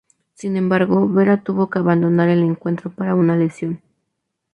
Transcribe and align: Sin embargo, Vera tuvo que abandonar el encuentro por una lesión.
Sin 0.33 0.57
embargo, 0.57 1.07
Vera 1.07 1.43
tuvo 1.43 1.69
que 1.69 1.77
abandonar 1.77 2.27
el 2.27 2.39
encuentro 2.41 2.89
por 2.91 3.05
una 3.13 3.37
lesión. 3.37 3.83